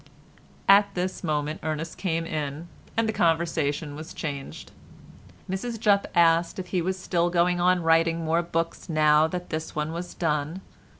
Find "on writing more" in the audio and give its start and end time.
7.61-8.41